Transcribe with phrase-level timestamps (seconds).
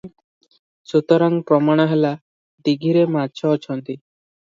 [0.91, 2.15] ସୁତରାଂ ପ୍ରମାଣ ହେଲା,
[2.65, 3.93] ଦୀଘିରେ ମାଛ ଅଛନ୍ତି।